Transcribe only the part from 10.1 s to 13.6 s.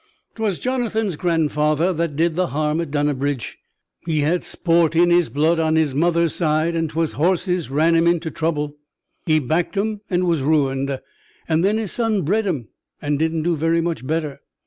was ruined; and then his son bred 'em, and didn't do